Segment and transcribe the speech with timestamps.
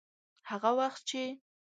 [0.49, 1.21] هغه وخت چې.